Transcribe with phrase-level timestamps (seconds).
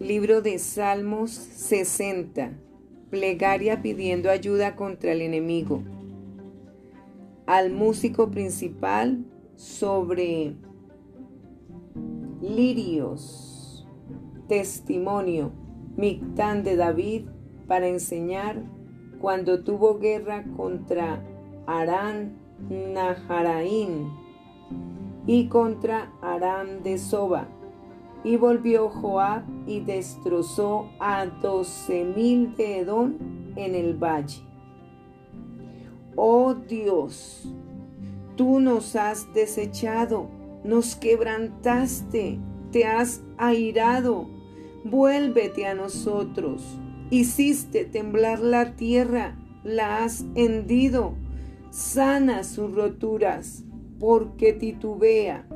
[0.00, 2.52] Libro de Salmos 60.
[3.10, 5.82] Plegaria pidiendo ayuda contra el enemigo.
[7.44, 9.26] Al músico principal
[9.56, 10.54] sobre
[12.40, 13.86] lirios.
[14.48, 15.52] Testimonio.
[15.98, 17.26] Mictán de David
[17.68, 18.62] para enseñar
[19.20, 21.22] cuando tuvo guerra contra
[21.66, 22.38] Arán
[22.70, 24.10] Naharaín
[25.26, 27.59] y contra Aram de Soba
[28.24, 33.14] y volvió Joab y destrozó a doce mil de Edom
[33.56, 34.42] en el valle.
[36.16, 37.48] Oh Dios,
[38.36, 40.28] tú nos has desechado,
[40.64, 42.38] nos quebrantaste,
[42.72, 44.28] te has airado,
[44.84, 46.78] vuélvete a nosotros.
[47.10, 51.14] Hiciste temblar la tierra, la has hendido,
[51.70, 53.64] sana sus roturas,
[53.98, 55.46] porque titubea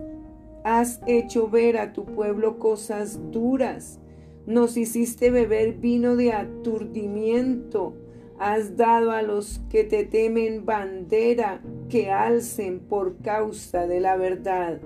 [0.64, 4.00] Has hecho ver a tu pueblo cosas duras.
[4.46, 7.94] Nos hiciste beber vino de aturdimiento.
[8.38, 14.80] Has dado a los que te temen bandera que alcen por causa de la verdad,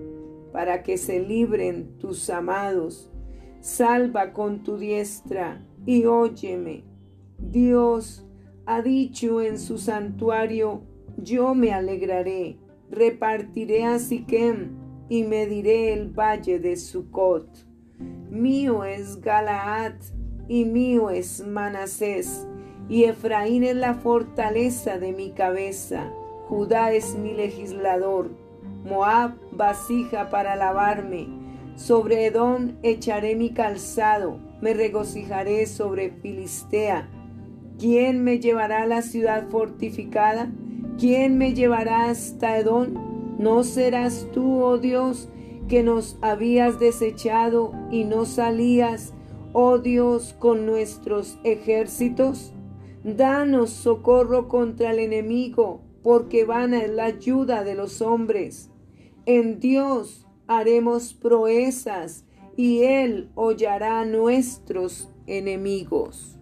[0.52, 3.08] para que se libren tus amados.
[3.60, 6.82] Salva con tu diestra y óyeme.
[7.38, 8.26] Dios
[8.66, 10.82] ha dicho en su santuario,
[11.16, 12.58] yo me alegraré,
[12.90, 17.48] repartiré a Siquem y mediré el valle de Sucot.
[18.30, 19.94] Mío es Galaad
[20.48, 22.46] y mío es Manasés,
[22.88, 26.10] y Efraín es la fortaleza de mi cabeza.
[26.48, 28.30] Judá es mi legislador,
[28.84, 31.28] Moab vasija para lavarme.
[31.76, 37.08] Sobre Edom echaré mi calzado, me regocijaré sobre Filistea.
[37.78, 40.50] ¿Quién me llevará a la ciudad fortificada?
[40.98, 43.07] ¿Quién me llevará hasta Edom?
[43.38, 45.28] ¿No serás tú, oh Dios,
[45.68, 49.14] que nos habías desechado y no salías,
[49.52, 52.52] oh Dios, con nuestros ejércitos?
[53.04, 58.70] Danos socorro contra el enemigo, porque vana es la ayuda de los hombres.
[59.24, 62.24] En Dios haremos proezas
[62.56, 66.38] y Él hollará nuestros enemigos.